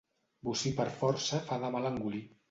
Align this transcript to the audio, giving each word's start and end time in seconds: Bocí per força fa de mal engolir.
Bocí 0.47 0.71
per 0.79 0.87
força 1.01 1.41
fa 1.49 1.59
de 1.65 1.69
mal 1.77 1.85
engolir. 1.91 2.23